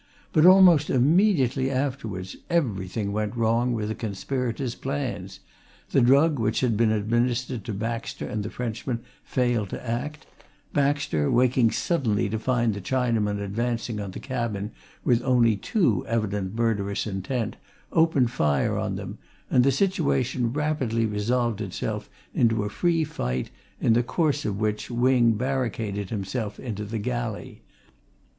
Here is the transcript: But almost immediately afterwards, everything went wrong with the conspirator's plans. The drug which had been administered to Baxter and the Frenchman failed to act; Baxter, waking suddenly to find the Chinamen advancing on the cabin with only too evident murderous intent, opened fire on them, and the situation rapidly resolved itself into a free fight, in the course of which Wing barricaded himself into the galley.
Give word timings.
But 0.33 0.47
almost 0.47 0.89
immediately 0.89 1.69
afterwards, 1.69 2.35
everything 2.49 3.11
went 3.13 3.35
wrong 3.37 3.71
with 3.73 3.89
the 3.89 3.93
conspirator's 3.93 4.73
plans. 4.73 5.41
The 5.91 6.01
drug 6.01 6.39
which 6.39 6.61
had 6.61 6.75
been 6.75 6.89
administered 6.89 7.63
to 7.65 7.73
Baxter 7.75 8.25
and 8.27 8.41
the 8.41 8.49
Frenchman 8.49 9.01
failed 9.23 9.69
to 9.69 9.87
act; 9.87 10.25
Baxter, 10.73 11.29
waking 11.29 11.69
suddenly 11.69 12.29
to 12.29 12.39
find 12.39 12.73
the 12.73 12.81
Chinamen 12.81 13.39
advancing 13.39 13.99
on 14.01 14.09
the 14.09 14.19
cabin 14.19 14.71
with 15.05 15.21
only 15.21 15.55
too 15.55 16.03
evident 16.07 16.55
murderous 16.55 17.05
intent, 17.05 17.55
opened 17.91 18.31
fire 18.31 18.79
on 18.79 18.95
them, 18.95 19.19
and 19.51 19.63
the 19.63 19.71
situation 19.71 20.51
rapidly 20.51 21.05
resolved 21.05 21.61
itself 21.61 22.09
into 22.33 22.63
a 22.63 22.69
free 22.69 23.03
fight, 23.03 23.51
in 23.79 23.93
the 23.93 24.01
course 24.01 24.45
of 24.45 24.59
which 24.59 24.89
Wing 24.89 25.33
barricaded 25.33 26.09
himself 26.09 26.59
into 26.59 26.85
the 26.85 26.97
galley. 26.97 27.61